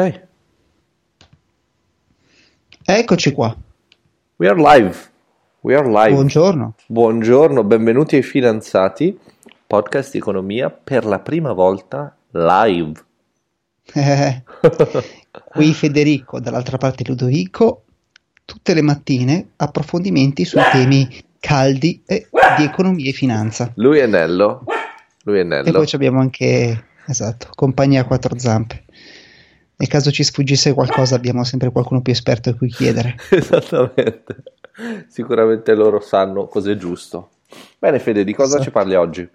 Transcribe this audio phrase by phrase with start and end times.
[0.00, 0.20] Ok.
[2.84, 3.54] Eccoci qua.
[4.36, 4.96] We are live.
[5.60, 6.14] We are live.
[6.14, 6.74] Buongiorno.
[6.86, 9.18] Buongiorno, benvenuti ai Fidanzati,
[9.66, 12.92] podcast di economia per la prima volta live.
[13.92, 14.42] Eh,
[15.52, 17.82] qui Federico, dall'altra parte Ludovico,
[18.46, 22.26] tutte le mattine approfondimenti sui temi caldi eh,
[22.56, 23.70] di economia e finanza.
[23.74, 24.64] Lui è Nello.
[25.24, 25.68] Lui è Nello.
[25.68, 28.84] E poi ci abbiamo anche, esatto, compagnia a quattro zampe.
[29.80, 33.16] Nel caso ci sfuggisse qualcosa abbiamo sempre qualcuno più esperto a cui chiedere.
[33.30, 34.42] Esattamente.
[35.08, 37.30] Sicuramente loro sanno cos'è giusto.
[37.78, 38.64] Bene Fede, di cosa Esatto.
[38.64, 39.26] ci parli oggi?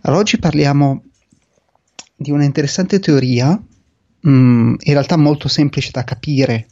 [0.00, 1.02] Allora, oggi parliamo
[2.16, 3.50] di una interessante teoria,
[4.26, 6.68] mm, in realtà molto semplice da capire,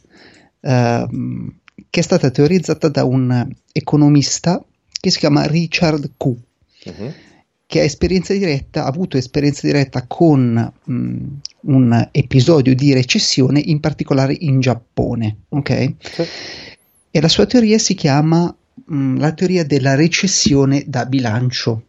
[0.61, 1.59] ehm,
[1.91, 4.63] che è stata teorizzata da un economista
[4.99, 6.25] che si chiama Richard Q,
[6.85, 7.13] Mhm.
[7.71, 11.27] Che ha esperienza diretta, ha avuto esperienza diretta con mm,
[11.61, 15.37] un episodio di recessione, in particolare in Giappone.
[15.47, 15.93] ok?
[16.01, 16.23] Sì.
[17.11, 18.53] E la sua teoria si chiama
[18.91, 21.83] mm, la teoria della recessione da bilancio,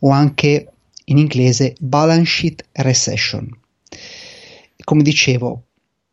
[0.00, 0.66] o anche
[1.04, 3.48] in inglese balance sheet recession.
[4.82, 5.62] Come dicevo,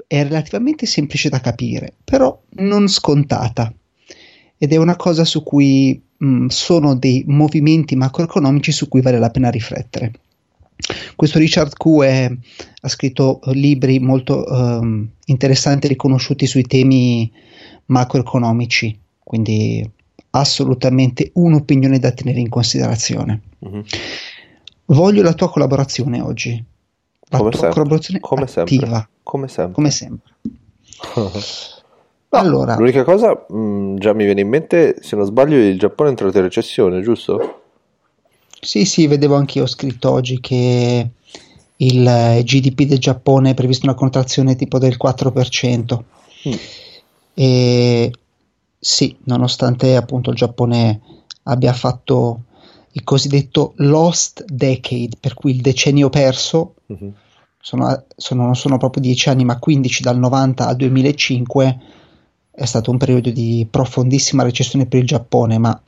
[0.06, 3.74] è relativamente semplice da capire, però non scontata.
[4.60, 9.30] Ed è una cosa su cui mh, sono dei movimenti macroeconomici su cui vale la
[9.30, 10.12] pena riflettere.
[11.16, 12.32] Questo Richard Q è-
[12.82, 17.32] ha scritto libri molto ehm, interessanti e riconosciuti sui temi
[17.86, 19.90] macroeconomici, quindi
[20.32, 23.42] assolutamente un'opinione da tenere in considerazione.
[23.60, 23.84] Mhm.
[24.88, 26.64] Voglio la tua collaborazione oggi,
[27.30, 27.70] la Come tua sempre.
[27.78, 29.08] collaborazione Come attiva, sempre.
[29.24, 29.74] Come sempre.
[29.74, 30.34] come sempre.
[32.40, 36.12] Allora, L'unica cosa, mh, già mi viene in mente, se non sbaglio, il Giappone è
[36.12, 37.62] entrato in recessione, giusto?
[38.60, 41.10] sì, sì, vedevo anche io scritto oggi che
[41.78, 46.04] il GDP del Giappone è previsto una contrazione tipo del 4%.
[46.48, 46.54] Mm.
[47.34, 48.12] E
[48.80, 51.02] sì, nonostante appunto il Giappone
[51.44, 52.42] abbia fatto
[52.94, 57.14] il cosiddetto lost decade, per cui il decennio perso, Mhm.
[57.60, 61.80] sono, sono- non sono proprio 10 anni, ma 15 dal 90 al 2005,
[62.56, 65.80] è stato un periodo di profondissima recessione per il Giappone, ma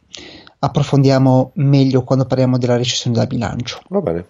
[0.60, 3.82] approfondiamo meglio quando parliamo della recessione da bilancio.
[3.88, 4.26] Va bene.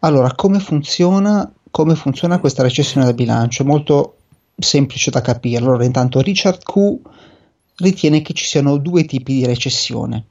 [0.00, 3.62] Allora, come funziona, come funziona questa recessione da bilancio?
[3.62, 4.16] È molto
[4.56, 5.58] semplice da capire.
[5.58, 6.98] Allora, intanto Richard Q
[7.76, 10.24] ritiene che ci siano due tipi di recessione.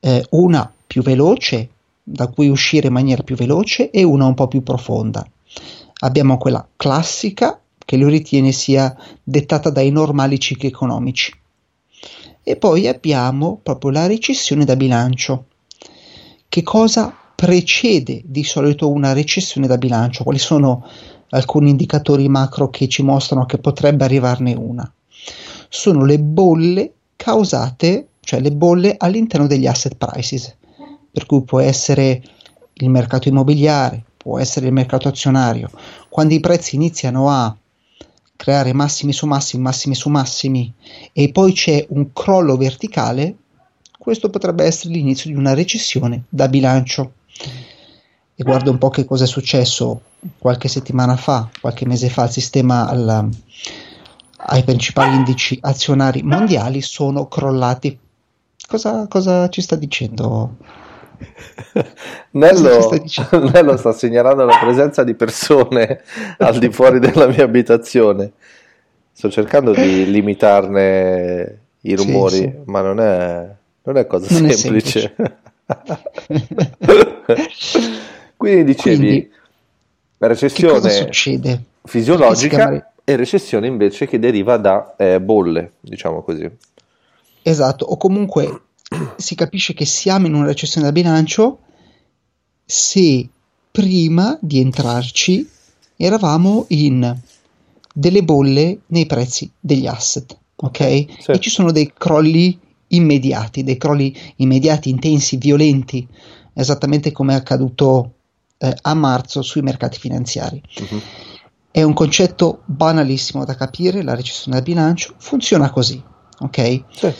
[0.00, 1.68] Eh, una più veloce,
[2.02, 5.26] da cui uscire in maniera più veloce, e una un po' più profonda.
[6.02, 7.59] Abbiamo quella classica,
[7.90, 11.36] che lui ritiene sia dettata dai normali cicli economici.
[12.40, 15.46] E poi abbiamo proprio la recessione da bilancio.
[16.48, 20.22] Che cosa precede di solito una recessione da bilancio?
[20.22, 20.86] Quali sono
[21.30, 24.88] alcuni indicatori macro che ci mostrano che potrebbe arrivarne una?
[25.68, 30.56] Sono le bolle causate, cioè le bolle all'interno degli asset prices,
[31.10, 32.22] per cui può essere
[32.74, 35.68] il mercato immobiliare, può essere il mercato azionario.
[36.08, 37.56] Quando i prezzi iniziano a
[38.40, 40.72] creare massimi su massimi, massimi su massimi
[41.12, 43.36] e poi c'è un crollo verticale,
[43.98, 47.12] questo potrebbe essere l'inizio di una recessione da bilancio.
[48.34, 50.00] E guarda un po' che cosa è successo
[50.38, 53.28] qualche settimana fa, qualche mese fa, il sistema al-
[54.46, 57.98] ai principali indici azionari mondiali sono crollati.
[58.66, 60.56] Cosa, cosa ci sta dicendo?
[62.32, 62.90] Nello?
[63.52, 66.02] Nello sta segnalando la presenza di persone
[66.38, 68.32] al di fuori della mia abitazione.
[69.12, 72.52] Sto cercando di limitarne i Sì, rumori, sì.
[72.64, 75.14] ma non è, non è cosa Non è semplice.
[78.36, 79.30] Quindi dicevi Quindi,
[80.18, 81.12] recessione
[81.84, 86.50] fisiologica e recessione invece che deriva da eh, bolle, diciamo così.
[87.42, 88.60] Esatto, o comunque
[89.16, 91.58] si capisce che siamo in una recessione da bilancio
[92.64, 93.28] se
[93.70, 95.48] prima di entrarci
[95.96, 97.18] eravamo in
[97.92, 100.78] delle bolle nei prezzi degli asset, ok?
[100.78, 101.30] Sì.
[101.32, 102.58] E ci sono dei crolli
[102.88, 106.06] immediati, dei crolli immediati, intensi, violenti,
[106.54, 108.14] esattamente come è accaduto
[108.58, 110.60] eh, a marzo sui mercati finanziari.
[110.80, 111.00] Mhm.
[111.72, 116.02] È un concetto banalissimo da capire, la recessione da bilancio funziona così,
[116.40, 116.84] ok?
[116.90, 117.14] Sì.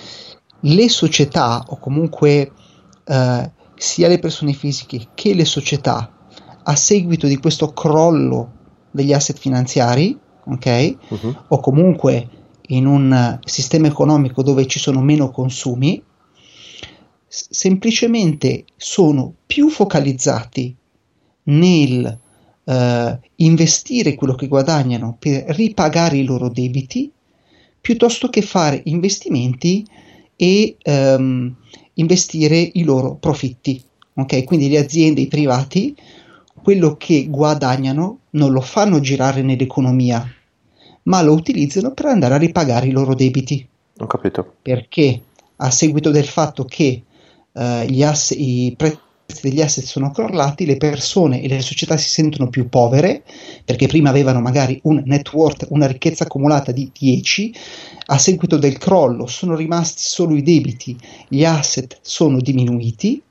[0.61, 2.53] Le società o comunque
[3.05, 6.13] eh, sia le persone fisiche che le società
[6.63, 8.59] a seguito di questo crollo
[8.91, 10.97] degli asset finanziari, ok?
[11.09, 11.45] Mhm.
[11.49, 12.29] O comunque
[12.69, 16.03] in un sistema economico dove ci sono meno consumi,
[17.27, 20.77] s- semplicemente sono più focalizzati
[21.45, 22.19] nel
[22.65, 27.11] eh, investire quello che guadagnano per ripagare i loro debiti
[27.81, 29.85] piuttosto che fare investimenti
[30.43, 31.55] e ehm,
[31.95, 33.83] investire i loro profitti.
[34.15, 34.45] Okay?
[34.45, 35.95] Quindi le aziende, i privati,
[36.63, 40.27] quello che guadagnano non lo fanno girare nell'economia,
[41.03, 43.69] ma lo utilizzano per andare a ripagare i loro debiti.
[43.99, 44.55] Ho capito.
[44.63, 45.21] Perché
[45.57, 47.03] a seguito del fatto che
[47.53, 48.99] eh, gli ass- i prezzi
[49.43, 53.23] degli asset sono crollati, le persone e le società si sentono più povere
[53.65, 57.55] perché prima avevano magari un net worth, una ricchezza accumulata di 10,
[58.07, 60.97] a seguito del crollo sono rimasti solo i debiti,
[61.29, 63.23] gli asset sono diminuiti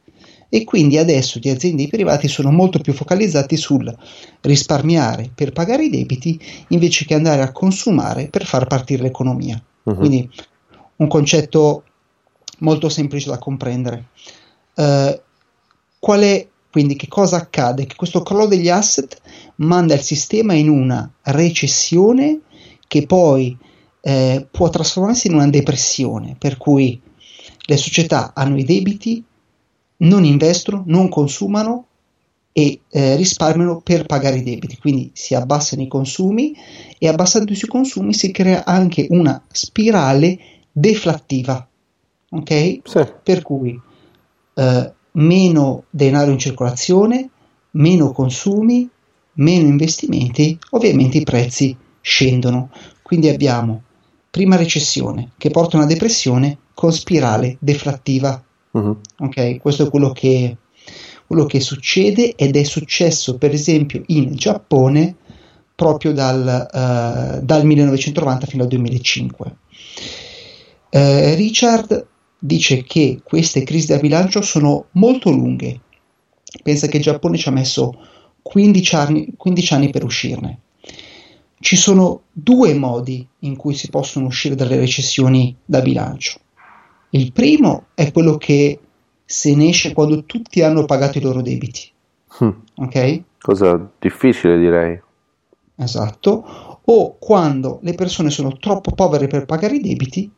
[0.50, 3.95] e quindi adesso gli aziende privati sono molto più focalizzati sul
[4.42, 9.62] risparmiare per pagare i debiti invece che andare a consumare per far partire l'economia.
[9.84, 9.95] Uh-huh.
[9.95, 10.30] Quindi
[10.98, 11.84] un concetto
[12.60, 14.06] molto semplice da comprendere.
[14.75, 15.19] Uh,
[16.00, 17.86] qual è quindi che cosa accade?
[17.86, 19.19] Che questo crollo degli asset
[19.56, 22.42] manda il sistema in una recessione
[22.88, 23.57] che poi
[24.01, 27.00] eh, può trasformarsi in una depressione, per cui
[27.66, 29.24] le società hanno i debiti,
[29.98, 31.86] non investono, non consumano
[32.52, 36.56] e eh, risparmiano per pagare i debiti, quindi si abbassano i consumi
[36.98, 40.40] e abbassandosi i consumi si crea anche una spirale
[40.72, 41.68] deflattiva,
[42.30, 42.80] ok?
[42.84, 43.06] Sì.
[43.24, 43.80] Per cui
[44.56, 47.29] eh, meno denaro in circolazione,
[47.71, 48.89] meno consumi,
[49.33, 52.69] meno investimenti, ovviamente i prezzi scendono.
[53.01, 53.83] Quindi abbiamo
[54.29, 58.41] prima recessione che porta a una depressione con spirale deflattiva.
[58.71, 58.97] Uh-huh.
[59.19, 60.57] Ok, questo è quello che,
[61.25, 65.15] quello che succede ed è successo per esempio in Giappone
[65.75, 69.56] proprio dal, uh, dal 1990 fino al 2005.
[70.91, 72.07] Uh, eh, Richard
[72.39, 75.81] dice che queste crisi da bilancio sono molto lunghe.
[76.63, 77.94] Pensa che il Giappone ci ha messo
[78.41, 80.59] 15 anni, 15 anni per uscirne.
[81.59, 86.39] Ci sono due modi in cui si possono uscire dalle recessioni da bilancio.
[87.12, 88.80] Il primo è quello che
[89.25, 91.92] se ne esce quando tutti hanno pagato i loro debiti.
[92.44, 92.50] Mm.
[92.75, 93.24] Ok?
[93.39, 95.00] Cosa difficile direi.
[95.75, 96.80] Esatto.
[96.85, 100.31] O quando le persone sono troppo povere per pagare i debiti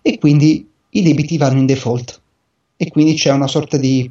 [0.00, 2.20] e quindi i debiti vanno in default
[2.76, 4.10] e quindi c'è una sorta di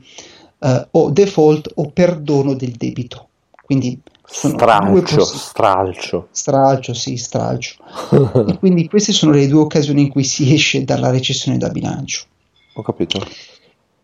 [0.59, 3.27] uh, o default o perdono del debito.
[3.65, 6.27] Quindi stralcio, stralcio.
[6.31, 7.75] Stralcio, sì, stralcio.
[8.47, 12.25] e quindi queste sono le due occasioni in cui si esce dalla recessione da bilancio.
[12.73, 13.25] Ho capito.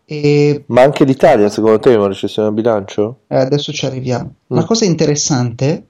[0.04, 0.64] E...
[0.68, 3.20] Ma anche l'Italia, secondo te, è una recessione da bilancio?
[3.26, 4.24] Eh, adesso ci arriviamo.
[4.24, 4.56] Mm.
[4.56, 5.86] Una cosa interessante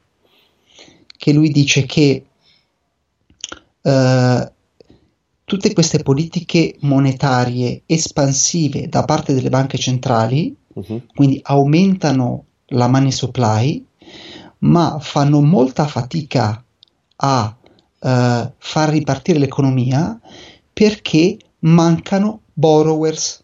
[1.17, 2.25] che lui dice che
[3.82, 4.50] uh,
[5.48, 11.06] tutte queste politiche monetarie espansive da parte delle banche centrali, uh-huh.
[11.14, 13.82] quindi aumentano la money supply,
[14.58, 16.62] ma fanno molta fatica
[17.16, 20.20] a uh, far ripartire l'economia
[20.70, 23.42] perché mancano borrowers.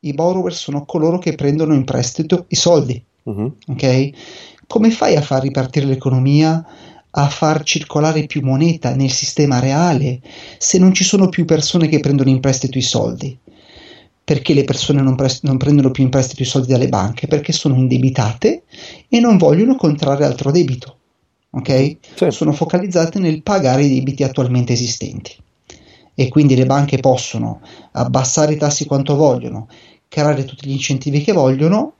[0.00, 3.00] I borrowers sono coloro che prendono in prestito i soldi.
[3.22, 3.54] Uh-huh.
[3.68, 4.10] Ok?
[4.66, 6.66] Come fai a far ripartire l'economia
[7.10, 10.20] a far circolare più moneta nel sistema reale
[10.58, 13.36] se non ci sono più persone che prendono in prestito i soldi.
[14.22, 17.26] Perché le persone non, prest- non prendono più in prestito i soldi dalle banche?
[17.26, 18.64] Perché sono indebitate
[19.08, 20.96] e non vogliono contrarre altro debito.
[21.50, 21.96] Ok?
[22.14, 22.30] Sì.
[22.30, 25.34] Sono focalizzate nel pagare i debiti attualmente esistenti.
[26.14, 27.62] E quindi le banche possono
[27.92, 29.68] abbassare i tassi quanto vogliono,
[30.08, 31.94] creare tutti gli incentivi che vogliono,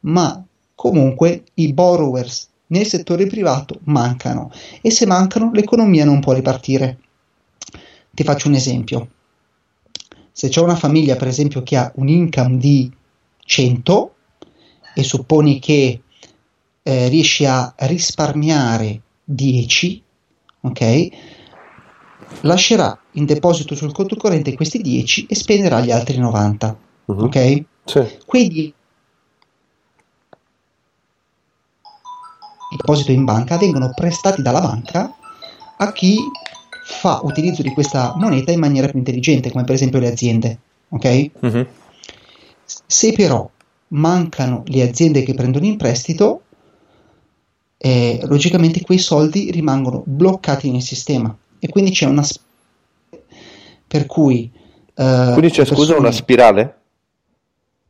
[0.00, 0.42] ma
[0.74, 6.98] comunque i borrowers nel settore privato mancano e se mancano l'economia non può ripartire.
[8.10, 9.08] Ti faccio un esempio.
[10.32, 12.90] Se c'è una famiglia, per esempio, che ha un income di
[13.44, 14.14] 100
[14.94, 16.02] e supponi che
[16.82, 20.02] eh, riesci a risparmiare 10,
[20.60, 21.08] ok?
[22.42, 27.24] Lascerà in deposito sul conto corrente questi 10 e spenderà gli altri 90, uh-huh.
[27.24, 27.64] ok?
[27.84, 28.02] Sì.
[28.24, 28.74] Quei
[32.74, 35.14] 10 deposito in banca vengono prestati dalla banca
[35.76, 36.18] a chi
[36.84, 40.58] fa utilizzo di questa moneta in maniera più intelligente, come per esempio le aziende.
[40.90, 41.30] Ok?
[41.40, 41.66] Uh-huh.
[42.64, 43.48] Se però
[43.88, 46.42] mancano le aziende che prendono in prestito,
[47.78, 52.42] eh, logicamente quei soldi rimangono bloccati nel sistema e quindi c'è una sp-
[53.86, 54.50] per cui
[54.94, 55.76] uh, quindi c'è persone...
[55.76, 56.78] scusa una spirale?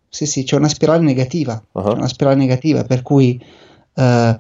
[0.09, 1.93] Sì, sì, c'è una spirale negativa, uh-huh.
[1.93, 3.41] una spirale negativa per cui
[3.95, 4.37] uh,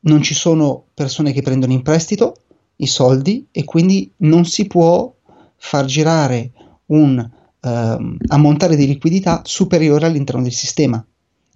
[0.00, 2.36] non ci sono persone che prendono in prestito
[2.76, 5.12] i soldi e quindi non si può
[5.56, 6.52] far girare
[6.86, 11.04] un um, ammontare di liquidità superiore all'interno del sistema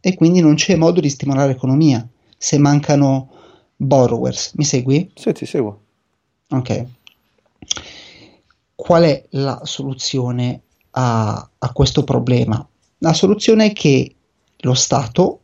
[0.01, 2.07] e quindi non c'è modo di stimolare l'economia.
[2.43, 3.29] se mancano
[3.77, 4.53] borrowers.
[4.55, 5.11] Mi segui?
[5.15, 5.81] Sì, ti seguo.
[6.49, 6.87] Ok.
[8.75, 12.67] Qual è la soluzione a, a questo problema?
[12.99, 14.15] La soluzione è che
[14.59, 15.41] lo Stato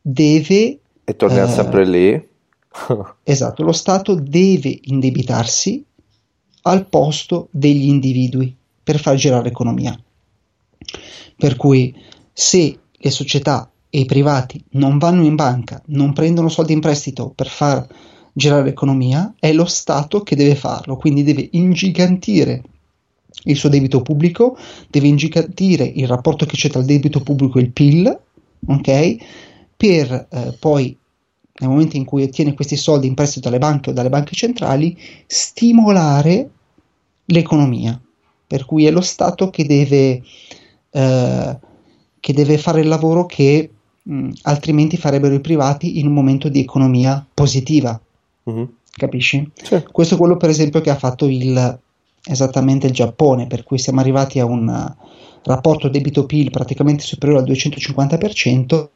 [0.00, 0.79] deve...
[1.10, 2.28] E torniamo eh, sempre lì.
[3.24, 5.84] esatto, lo Stato deve indebitarsi
[6.62, 9.98] al posto degli individui per far girare l'economia.
[11.36, 11.92] Per cui
[12.32, 17.32] se le società e i privati non vanno in banca, non prendono soldi in prestito
[17.34, 17.84] per far
[18.32, 22.62] girare l'economia, è lo Stato che deve farlo, quindi deve ingigantire
[23.46, 24.56] il suo debito pubblico,
[24.88, 28.20] deve ingigantire il rapporto che c'è tra il debito pubblico e il PIL,
[28.64, 29.16] ok?
[29.76, 30.96] Per eh, poi,
[31.60, 34.96] nel momento in cui ottiene questi soldi in prestito dalle banche o dalle banche centrali,
[35.26, 36.48] stimolare
[37.26, 38.00] l'economia.
[38.46, 40.22] Per cui è lo Stato che deve,
[40.90, 41.58] eh,
[42.18, 43.70] che deve fare il lavoro che
[44.02, 48.00] mh, altrimenti farebbero i privati in un momento di economia positiva.
[48.48, 48.64] Mm-hmm.
[48.92, 49.50] Capisci?
[49.54, 49.82] Sì.
[49.90, 51.78] Questo è quello, per esempio, che ha fatto il,
[52.24, 55.06] esattamente il Giappone, per cui siamo arrivati a un uh,
[55.44, 58.88] rapporto debito-PIL praticamente superiore al 250%.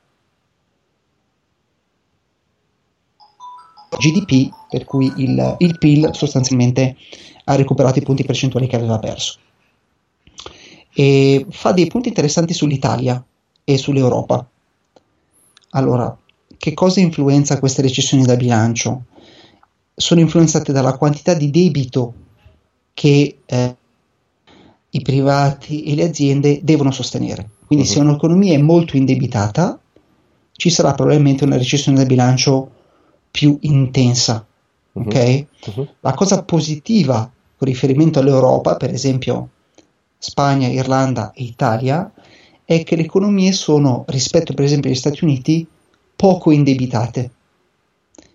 [3.99, 6.97] GDP, per cui il, il PIL sostanzialmente
[7.45, 9.39] ha recuperato i punti percentuali che aveva perso.
[10.93, 13.23] E fa dei punti interessanti sull'Italia
[13.65, 14.47] e sull'Europa.
[15.71, 16.17] Allora,
[16.57, 19.05] che cosa influenza queste recessioni da bilancio?
[19.95, 22.15] Sono influenzate dalla quantità di debito
[22.95, 23.77] che eh,
[24.91, 27.51] i privati e le aziende devono sostenere.
[27.67, 27.93] Quindi, uh-huh.
[27.93, 29.79] se un'economia è molto indebitata,
[30.53, 32.71] ci sarà probabilmente una recessione da bilancio
[33.35, 34.47] più intensa.
[34.93, 35.09] Uh-huh.
[35.09, 35.45] Okay?
[35.67, 35.89] Uh-huh.
[36.01, 39.49] La cosa positiva con riferimento all'Europa, per esempio
[40.17, 42.13] Spagna, Irlanda e Italia,
[42.65, 45.67] è che le economie sono, rispetto per esempio agli Stati Uniti,
[46.15, 47.31] poco indebitate.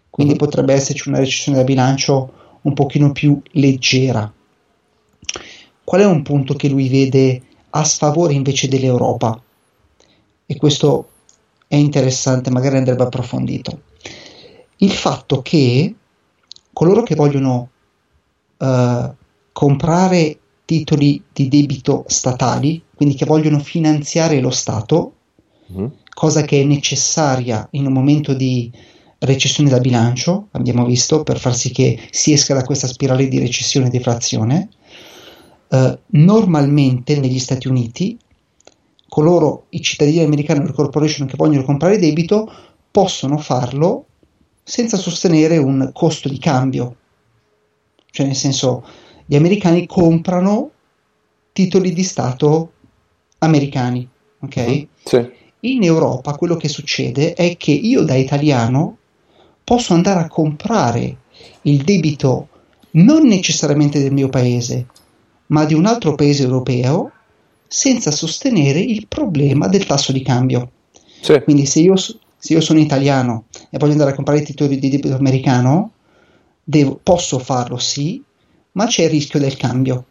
[0.09, 0.39] Quindi uh-huh.
[0.39, 4.29] potrebbe esserci una recessione da bilancio un pochino più leggera.
[5.81, 9.41] Qual è un punto che lui vede a sfavore invece dell'Europa?
[10.45, 11.09] E questo
[11.67, 13.87] è interessante, magari andrebbe approfondito.
[14.81, 15.95] Il fatto che
[16.71, 17.69] coloro che vogliono
[18.57, 19.13] uh,
[19.51, 25.13] comprare titoli di debito statali, quindi che vogliono finanziare lo Stato,
[25.73, 25.85] mm.
[26.13, 28.71] cosa che è necessaria in un momento di
[29.19, 33.39] recessione da bilancio, abbiamo visto, per far sì che si esca da questa spirale di
[33.39, 34.69] recessione e deflazione.
[35.67, 38.17] Uh, normalmente negli Stati Uniti
[39.09, 42.49] coloro, i cittadini americani o le corporation che vogliono comprare debito
[42.89, 44.05] possono farlo
[44.69, 46.95] senza sostenere un costo di cambio.
[48.11, 48.85] Cioè, nel senso,
[49.25, 50.69] gli americani comprano
[51.51, 52.71] titoli di Stato
[53.39, 54.07] americani,
[54.39, 54.55] ok?
[54.55, 54.87] Uh-huh.
[55.03, 55.29] Sì.
[55.61, 58.97] In Europa quello che succede è che io da italiano
[59.63, 61.17] posso andare a comprare
[61.63, 62.49] il debito
[62.91, 64.85] non necessariamente del mio paese,
[65.47, 67.11] ma di un altro paese europeo
[67.67, 70.71] senza sostenere il problema del tasso di cambio.
[71.21, 71.41] Sì.
[71.41, 71.95] Quindi se io,
[72.39, 75.91] se io, sono italiano e voglio andare a comprare i titoli di debito americano,
[76.63, 78.23] devo, posso farlo sì,
[78.73, 80.05] ma c'è il rischio del cambio.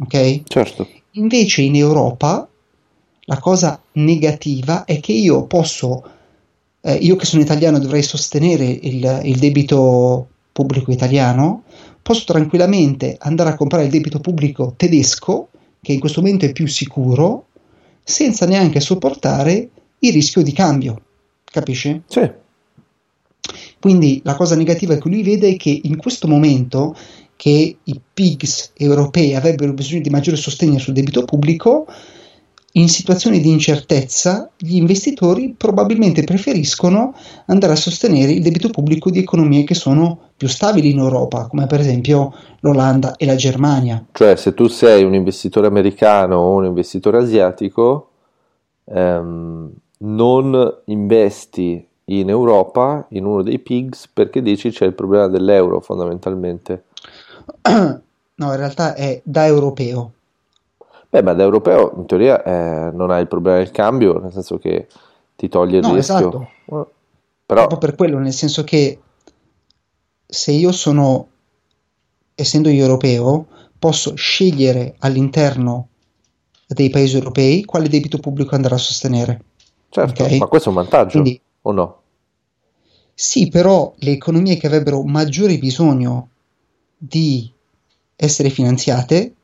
[0.00, 0.42] Ok?
[0.44, 0.88] Certo.
[1.12, 2.48] Invece in Europa
[3.22, 6.02] la cosa negativa è che io posso,
[6.80, 11.64] eh, io che sono italiano dovrei sostenere il, il debito pubblico italiano,
[12.00, 15.48] posso tranquillamente andare a comprare il debito pubblico tedesco,
[15.82, 17.48] che in questo momento è più sicuro,
[18.02, 21.02] senza neanche sopportare il rischio di cambio.
[21.50, 22.02] Capisci?
[22.06, 22.30] Sì.
[23.80, 26.94] Quindi la cosa negativa che lui vede è che in questo momento
[27.36, 31.86] che i PIGS europei avrebbero bisogno di maggiore sostegno sul debito pubblico,
[32.72, 37.14] in situazioni di incertezza gli investitori probabilmente preferiscono
[37.46, 41.66] andare a sostenere il debito pubblico di economie che sono più stabili in Europa, come
[41.66, 44.04] per esempio l'Olanda e la Germania.
[44.12, 48.10] Cioè se tu sei un investitore americano o un investitore asiatico,
[48.84, 55.80] ehm, non investi in Europa in uno dei PIGS perché dici c'è il problema dell'euro
[55.80, 56.84] fondamentalmente.
[58.38, 60.12] No, in realtà è da europeo.
[61.10, 64.58] Beh, ma da europeo in teoria eh, non hai il problema del cambio, nel senso
[64.58, 64.86] che
[65.34, 66.16] ti toglie il no, rischio.
[66.16, 66.48] Esatto.
[66.64, 66.86] Però...
[67.46, 69.00] Proprio per quello, nel senso che
[70.24, 71.28] se io sono,
[72.34, 73.46] essendo io europeo,
[73.78, 75.88] posso scegliere all'interno
[76.66, 79.42] dei paesi europei quale debito pubblico andare a sostenere.
[79.90, 80.38] Certo, okay?
[80.38, 82.00] ma questo è un vantaggio Quindi, o no?
[83.14, 86.28] Sì, però le economie che avrebbero maggiore bisogno
[86.96, 87.50] di
[88.14, 89.34] essere finanziate,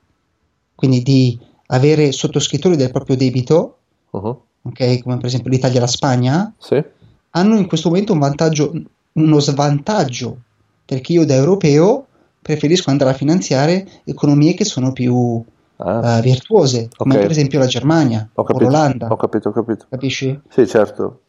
[0.74, 3.78] quindi di avere sottoscrittori del proprio debito,
[4.10, 4.40] uh-huh.
[4.62, 6.82] okay, come per esempio l'Italia e la Spagna, sì.
[7.30, 8.72] hanno in questo momento un vantaggio,
[9.12, 10.38] uno svantaggio,
[10.84, 12.06] perché io da europeo
[12.42, 15.42] preferisco andare a finanziare economie che sono più
[15.84, 16.18] ah.
[16.18, 19.08] uh, virtuose, come per esempio la Germania o l'Olanda.
[19.08, 19.86] Ho capito, ho capito.
[19.88, 20.40] Capisci?
[20.48, 21.20] Sì, certo.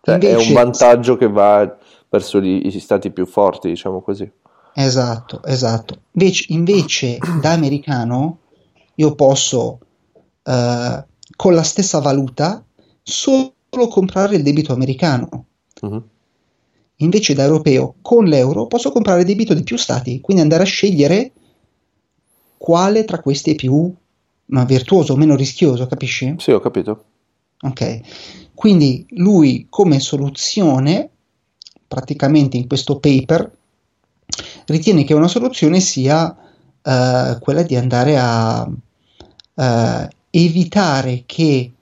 [0.00, 1.76] Cioè, Invece, è un vantaggio che va
[2.08, 4.30] verso gli, gli stati più forti, diciamo così.
[4.74, 6.00] Esatto, esatto.
[6.12, 8.38] Invece, invece da americano
[8.96, 9.78] io posso
[10.42, 11.04] uh,
[11.36, 12.64] con la stessa valuta
[13.02, 13.52] solo
[13.88, 15.46] comprare il debito americano.
[15.80, 16.02] Uh-huh.
[16.96, 21.32] Invece da europeo con l'euro posso comprare debito di più stati, quindi andare a scegliere
[22.56, 23.92] quale tra questi è più
[24.46, 26.34] ma virtuoso o meno rischioso, capisci?
[26.38, 27.04] Sì, ho capito.
[27.60, 28.00] Ok,
[28.54, 31.08] quindi lui come soluzione,
[31.86, 33.50] praticamente in questo paper,
[34.66, 41.72] ritiene che una soluzione sia uh, quella di andare a uh, evitare che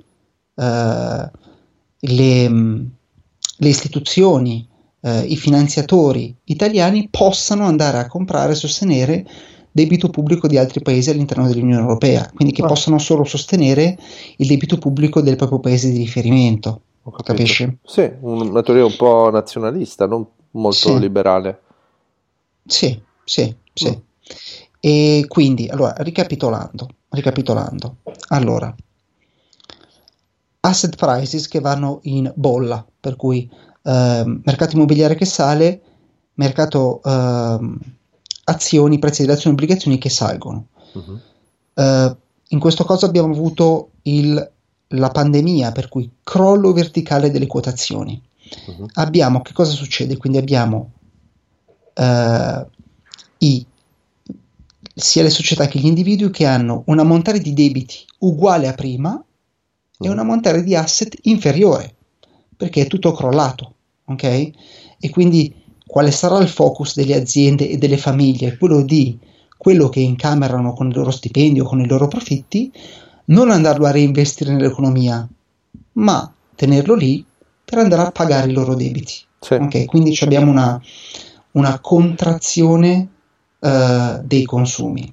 [0.54, 4.68] uh, le, le, istituzioni,
[5.04, 9.26] i finanziatori italiani possano andare a comprare e sostenere
[9.72, 12.66] debito pubblico di altri paesi all'interno dell'Unione Europea, quindi che ah.
[12.66, 13.98] possano solo sostenere
[14.36, 16.82] il debito pubblico del proprio paese di riferimento.
[17.24, 17.78] Capisci?
[17.82, 20.98] Sì, una teoria un po' nazionalista, non molto sì.
[21.00, 21.60] liberale.
[22.64, 23.88] Sì, sì, sì.
[23.88, 24.00] Mm.
[24.78, 27.96] E quindi, allora, ricapitolando, ricapitolando,
[28.28, 28.72] allora,
[30.60, 33.50] asset prices che vanno in bolla, per cui
[33.82, 35.80] eh, mercato immobiliare che sale,
[36.34, 37.58] mercato eh,
[38.44, 40.66] azioni, prezzi delle azioni e obbligazioni che salgono.
[40.92, 41.20] Uh-huh.
[41.74, 42.16] Uh,
[42.48, 44.50] in questo caso abbiamo avuto il,
[44.88, 48.20] la pandemia, per cui crollo verticale delle quotazioni.
[48.66, 48.86] Uh-huh.
[48.94, 50.16] Abbiamo che cosa succede?
[50.16, 50.92] Quindi abbiamo
[51.94, 52.66] uh,
[53.38, 53.66] i,
[54.94, 59.12] sia le società che gli individui che hanno un ammontare di debiti uguale a prima
[59.12, 60.06] uh-huh.
[60.06, 61.94] e un ammontare di asset inferiore,
[62.56, 63.74] perché è tutto crollato.
[64.04, 64.24] Ok?
[64.24, 65.61] E quindi
[65.92, 68.56] quale sarà il focus delle aziende e delle famiglie?
[68.56, 69.18] Quello di
[69.58, 72.72] quello che incamerano con il loro stipendio, con i loro profitti,
[73.26, 75.28] non andarlo a reinvestire nell'economia,
[75.92, 77.22] ma tenerlo lì
[77.62, 79.12] per andare a pagare i loro debiti.
[79.38, 79.52] Sì.
[79.52, 80.80] Okay, quindi abbiamo una,
[81.50, 83.08] una contrazione
[83.58, 85.12] uh, dei consumi.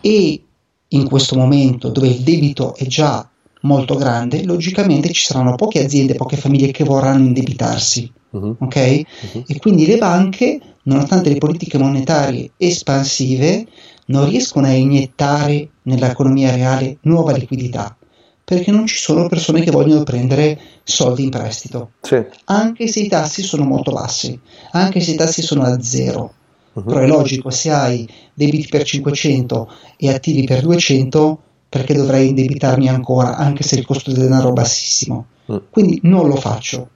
[0.00, 0.42] E
[0.88, 3.28] in questo momento, dove il debito è già
[3.60, 8.56] molto grande, logicamente ci saranno poche aziende, poche famiglie che vorranno indebitarsi Uh-huh.
[8.58, 9.02] Ok?
[9.32, 9.44] Uh-huh.
[9.46, 13.66] E quindi le banche, nonostante le politiche monetarie espansive,
[14.06, 17.96] non riescono a iniettare nell'economia reale nuova liquidità
[18.44, 21.92] perché non ci sono persone che vogliono prendere soldi in prestito.
[22.02, 22.22] Sì.
[22.46, 24.38] Anche se i tassi sono molto bassi,
[24.72, 26.34] anche se i tassi sono a zero.
[26.72, 26.84] Uh-huh.
[26.84, 32.88] Però è logico, se hai debiti per 500 e attivi per 200, perché dovrei indebitarmi
[32.88, 35.26] ancora, anche se il costo del denaro è bassissimo.
[35.46, 35.62] Uh-huh.
[35.70, 36.90] Quindi non lo faccio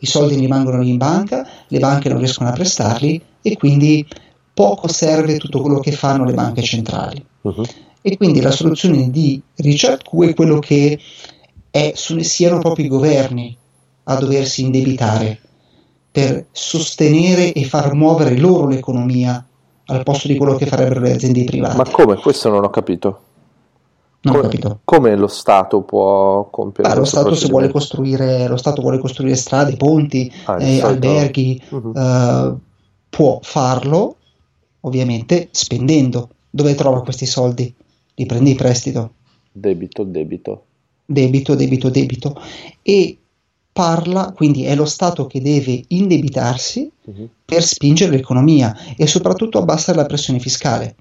[0.00, 4.06] i soldi rimangono in banca, le banche non riescono a prestarli e quindi
[4.54, 7.24] poco serve tutto quello che fanno le banche centrali.
[7.42, 7.64] Uh-huh.
[8.02, 10.98] E quindi la soluzione di Richard Q è quello che
[11.70, 13.56] è, siano proprio i governi
[14.04, 15.38] a doversi indebitare
[16.10, 19.44] per sostenere e far muovere loro l'economia
[19.86, 21.76] al posto di quello che farebbero le aziende private.
[21.76, 22.16] Ma come?
[22.16, 23.20] Questo non ho capito.
[24.20, 24.80] Non come, ho capito.
[24.84, 29.36] Come lo Stato può compiere ah, lo Stato se vuole costruire, lo Stato vuole costruire
[29.36, 31.92] strade, ponti, ah, eh, alberghi, uh-huh.
[31.94, 32.58] uh,
[33.08, 34.16] può farlo
[34.80, 36.30] ovviamente spendendo.
[36.50, 37.72] Dove trova questi soldi?
[38.14, 39.12] Li prendi in prestito.
[39.52, 40.64] Debito, debito.
[41.04, 42.40] Debito, debito, debito.
[42.82, 43.16] E
[43.72, 47.28] parla, quindi è lo Stato che deve indebitarsi uh-huh.
[47.44, 50.96] per spingere l'economia e soprattutto abbassare la pressione fiscale.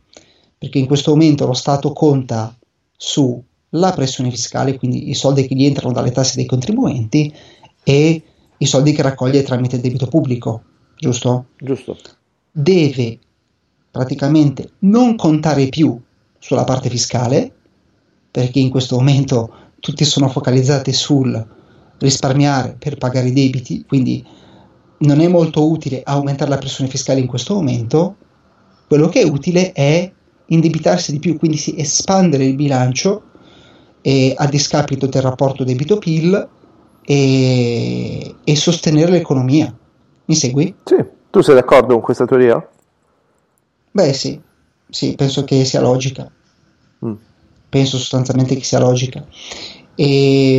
[0.56, 2.56] Perché in questo momento lo Stato conta
[2.98, 7.32] sulla pressione fiscale, quindi i soldi che gli entrano dalle tasse dei contribuenti
[7.84, 8.24] e
[8.58, 10.64] i soldi che raccoglie tramite il debito pubblico,
[10.98, 11.46] giusto?
[11.58, 11.96] Giusto.
[12.52, 13.20] Deve
[13.92, 16.00] praticamente non contare più
[16.40, 17.52] sulla parte fiscale,
[18.32, 21.56] perché in questo momento tutti sono focalizzati sul
[22.00, 24.26] risparmiare per pagare i debiti, quindi
[25.00, 28.16] non è molto utile aumentare la pressione fiscale in questo momento,
[28.88, 30.12] quello che è utile è
[30.48, 33.24] indebitarsi di più, quindi si espandere il bilancio
[34.02, 36.48] e, a discapito del rapporto debito-PIL
[37.02, 39.76] e, e sostenere l'economia.
[40.26, 40.74] Mi segui?
[40.84, 42.70] Sì, tu sei d'accordo con questa teoria?
[43.92, 44.40] Beh sì,
[44.90, 46.30] sì, penso che sia logica.
[47.06, 47.14] Mm.
[47.70, 49.26] Penso sostanzialmente che sia logica.
[49.96, 50.58] E,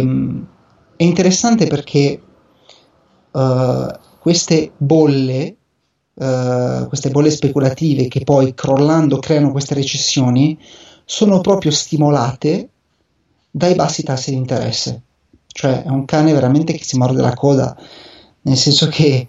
[0.96, 2.20] è interessante perché
[3.31, 3.87] uh,
[4.18, 5.58] queste bolle
[6.18, 10.59] uh, queste bolle speculative che poi crollando creano queste recessioni
[11.04, 12.68] sono proprio stimolate
[13.50, 15.02] dai bassi tassi di interesse.
[15.46, 17.76] Cioè è un cane veramente che si morde la coda,
[18.42, 19.26] nel senso che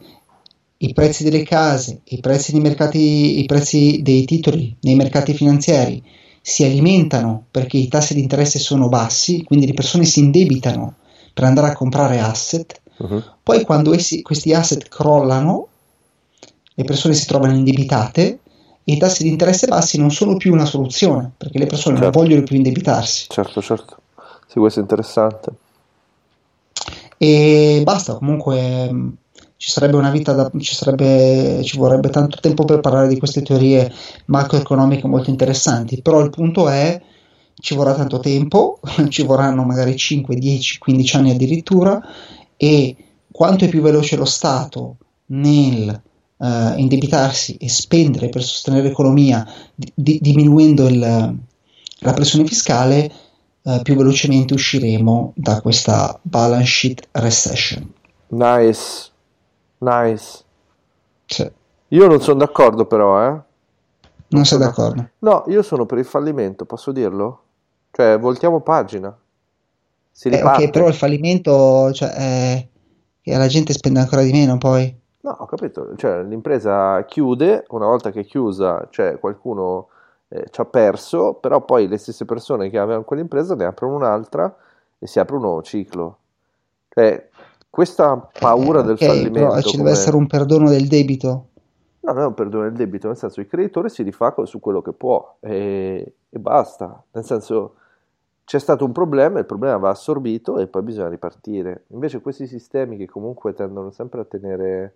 [0.82, 6.02] i prezzi delle case, i prezzi, dei mercati, i prezzi dei titoli nei mercati finanziari
[6.42, 10.96] si alimentano perché i tassi di interesse sono bassi, quindi le persone si indebitano
[11.34, 13.24] per andare a comprare asset, uh-huh.
[13.44, 15.68] poi quando essi, questi asset crollano,
[16.80, 18.40] le persone si trovano indebitate
[18.86, 22.10] e i tassi di interesse bassi non sono più una soluzione perché le persone certo.
[22.10, 23.26] non vogliono più indebitarsi.
[23.28, 23.98] Certo, certo.
[24.48, 25.52] Sì, questo è interessante.
[27.18, 29.18] E basta, comunque
[29.58, 33.42] ci sarebbe una vita da, ci, sarebbe, ci vorrebbe tanto tempo per parlare di queste
[33.42, 33.92] teorie
[34.28, 37.02] macroeconomiche molto interessanti, però il punto è
[37.56, 42.02] ci vorrà tanto tempo, ci vorranno magari 5, 10, 15 anni addirittura
[42.56, 42.96] e
[43.30, 46.04] quanto è più veloce lo Stato nel
[46.40, 53.12] uh, indebitarsi e spendere per sostenere l'economia di, di, diminuendo il, la pressione fiscale,
[53.62, 57.94] uh, più velocemente usciremo da questa balance sheet recession.
[58.28, 59.10] Nice.
[59.80, 60.44] Nice.
[61.26, 61.52] Sì.
[61.90, 63.42] Io non sono d'accordo però, eh.
[64.32, 65.10] Non sei d'accordo?
[65.20, 67.44] No, io sono per il fallimento, posso dirlo?
[67.92, 69.18] Cioè, voltiamo pagina.
[70.12, 72.68] Si eh, ok, però il fallimento, cioè, è
[73.22, 74.96] che la gente spende ancora di meno poi.
[75.30, 79.90] No, ho capito, cioè, l'impresa chiude, una volta che è chiusa, cioè, qualcuno
[80.28, 84.52] eh, ci ha perso, però poi le stesse persone che avevano quell'impresa ne aprono un'altra
[84.98, 86.18] e si apre un nuovo ciclo.
[86.90, 87.30] Cioè,
[87.70, 89.50] questa paura del okay, fallimento.
[89.50, 91.46] Però ci deve essere un perdono del debito.
[92.00, 94.82] No, non è un perdono del debito, nel senso il creditore si rifà su quello
[94.82, 97.04] che può e, e basta.
[97.12, 97.76] Nel senso
[98.46, 101.84] c'è stato un problema, il problema va assorbito e poi bisogna ripartire.
[101.90, 104.96] Invece questi sistemi che comunque tendono sempre a tenere,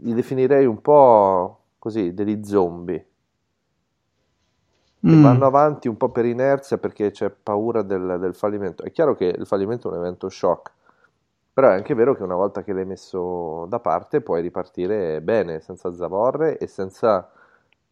[0.00, 3.06] li definirei un po' così, degli zombie.
[4.98, 5.22] Che mm.
[5.22, 8.82] vanno avanti un po' per inerzia perché c'è paura del, del fallimento.
[8.82, 10.72] È chiaro che il fallimento è un evento shock,
[11.52, 15.60] però è anche vero che una volta che l'hai messo da parte puoi ripartire bene,
[15.60, 17.30] senza zavorre e senza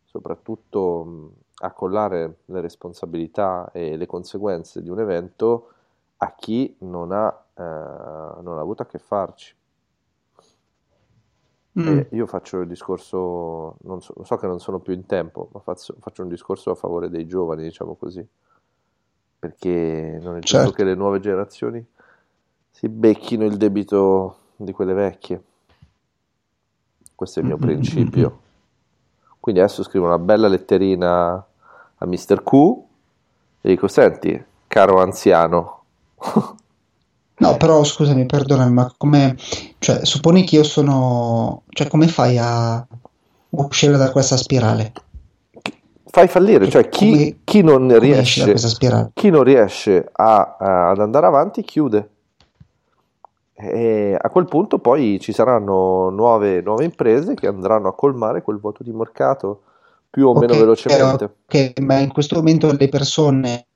[0.04, 5.68] soprattutto accollare le responsabilità e le conseguenze di un evento
[6.18, 9.54] a chi non ha, eh, non ha avuto a che farci.
[11.78, 12.00] Mm.
[12.10, 15.96] io faccio il discorso, non so, so, che non sono più in tempo, ma faccio,
[15.98, 18.24] faccio, un discorso a favore dei giovani, diciamo così,
[19.38, 20.72] perché non è giusto certo.
[20.72, 21.84] che le nuove generazioni
[22.70, 25.42] si becchino il debito di quelle vecchie.
[27.14, 28.40] Questo è il mio principio.
[29.40, 31.34] Quindi adesso scrivo una bella letterina
[31.96, 32.42] a Mr.
[32.42, 32.52] Q
[33.60, 35.82] e dico: Senti, caro anziano.
[37.36, 39.36] No, però scusami, perdonami, ma come,
[39.78, 42.86] cioè, supponi che io sono, cioè, come fai a
[43.50, 44.92] uscire da questa spirale?
[46.04, 48.54] Fai fallire, cioè chi, come, chi non riesce,
[49.14, 52.10] chi non riesce a, a, ad andare avanti chiude.
[53.56, 58.58] E a quel punto poi ci saranno nuove, nuove imprese che andranno a colmare quel
[58.58, 59.62] vuoto di mercato
[60.08, 61.24] più o okay, meno velocemente.
[61.46, 63.66] Ok, ma in questo momento le persone,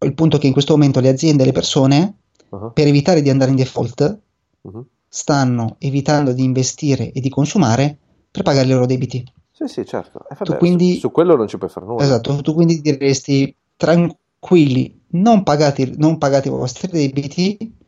[0.00, 2.16] il punto è che in questo momento le aziende e le persone,
[2.52, 2.72] uh-huh.
[2.72, 4.20] per evitare di andare in default,
[4.62, 4.86] uh-huh.
[5.08, 7.98] stanno evitando di investire e di consumare
[8.30, 9.24] per pagare i loro debiti.
[9.50, 10.20] Sì, sì, certo.
[10.28, 12.02] Eh, vabbè, quindi, su, su, quello non ci puoi fare nulla.
[12.02, 17.80] Esatto, tu quindi diresti tranquilli, non pagate, non pagate i vostri debiti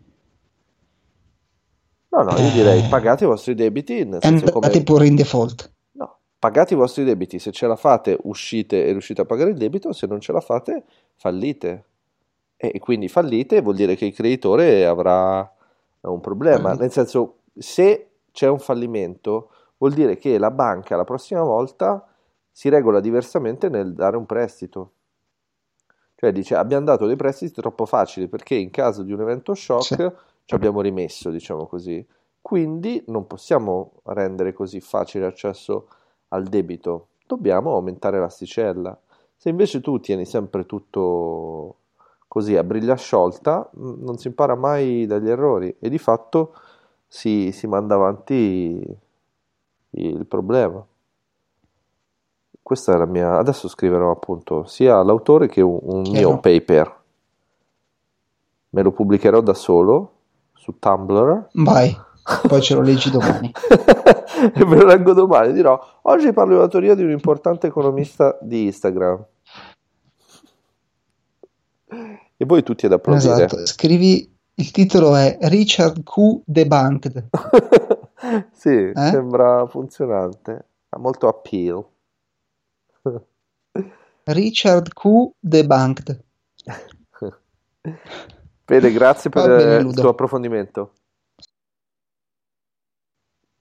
[2.14, 2.88] No, no, io direi eh.
[2.88, 3.98] pagate i vostri debiti.
[3.98, 4.82] Andate come...
[4.84, 5.72] pure in default.
[5.92, 7.40] No, pagate i vostri debiti.
[7.40, 9.92] Se ce la fate, uscite e riuscite a pagare il debito.
[9.92, 10.84] Se non ce la fate,
[11.16, 11.86] fallite.
[12.70, 15.50] E quindi fallite vuol dire che il creditore avrà
[16.00, 16.74] un problema.
[16.74, 16.78] Mm.
[16.78, 22.06] Nel senso, se c'è un fallimento, vuol dire che la banca la prossima volta
[22.50, 24.92] si regola diversamente nel dare un prestito.
[26.16, 29.82] Cioè dice abbiamo dato dei prestiti troppo facili perché in caso di un evento shock
[29.82, 30.12] sì
[30.44, 32.04] ci abbiamo rimesso, diciamo così.
[32.40, 35.88] Quindi non possiamo rendere così facile accesso
[36.28, 38.98] al debito, dobbiamo aumentare l'asticella.
[39.36, 41.76] Se invece tu tieni sempre tutto
[42.34, 46.52] così a briglia sciolta, non si impara mai dagli errori e di fatto
[47.06, 48.84] si, si manda avanti
[49.90, 50.84] il problema.
[52.60, 53.38] Questa è la mia.
[53.38, 57.02] Adesso scriverò appunto sia l'autore che un, un mio paper.
[58.70, 60.10] Me lo pubblicherò da solo
[60.54, 61.50] su Tumblr.
[61.52, 61.96] Vai,
[62.48, 63.52] poi ce lo leggi domani.
[64.54, 65.52] e me lo leggo domani.
[65.52, 69.24] Dirò: Oggi parlo di una teoria di un importante economista di Instagram.
[72.36, 73.44] E voi tutti ad applaudire.
[73.44, 74.32] Esatto, scrivi.
[74.56, 76.42] Il titolo è Richard Q.
[76.44, 77.28] Debunked.
[78.52, 78.92] sì, eh?
[78.94, 80.66] sembra funzionante.
[80.90, 81.84] Ha molto appeal.
[84.24, 85.30] Richard Q.
[85.38, 86.24] Debunked.
[88.64, 90.92] Fede, grazie per bene, il tuo approfondimento.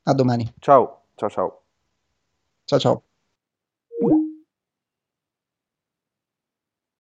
[0.04, 0.54] A domani.
[0.60, 1.62] Ciao, ciao ciao.
[2.66, 3.04] Ciao ciao.